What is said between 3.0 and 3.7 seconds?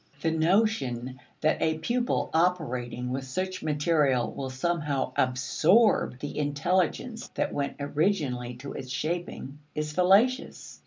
with such